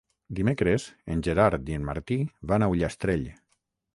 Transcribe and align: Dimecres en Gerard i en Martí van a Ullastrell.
Dimecres 0.37 0.85
en 1.15 1.21
Gerard 1.27 1.69
i 1.73 1.77
en 1.79 1.85
Martí 1.91 2.17
van 2.53 2.65
a 2.69 2.73
Ullastrell. 2.75 3.29